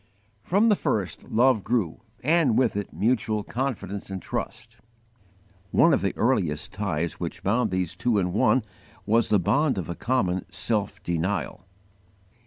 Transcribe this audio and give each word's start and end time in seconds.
From 0.41 0.69
the 0.69 0.75
first, 0.75 1.25
love 1.29 1.63
grew, 1.63 2.01
and 2.23 2.57
with 2.57 2.75
it, 2.75 2.91
mutual 2.91 3.43
confidence 3.43 4.09
and 4.09 4.19
trust. 4.19 4.77
One 5.69 5.93
of 5.93 6.01
the 6.01 6.17
earliest 6.17 6.73
ties 6.73 7.19
which 7.19 7.43
bound 7.43 7.69
these 7.69 7.95
two 7.95 8.17
in 8.17 8.33
one 8.33 8.63
was 9.05 9.29
the 9.29 9.37
bond 9.37 9.77
of 9.77 9.89
a 9.89 9.95
_common 9.95 10.51
self 10.51 11.03
denial. 11.03 11.67